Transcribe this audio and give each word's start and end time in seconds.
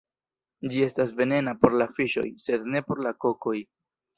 Ĝi 0.75 0.81
estas 0.85 1.13
venena 1.19 1.53
por 1.65 1.77
la 1.83 1.89
fiŝoj, 1.99 2.27
sed 2.47 2.67
ne 2.77 2.85
por 2.89 3.07
la 3.09 3.17
kokoj. 3.27 3.57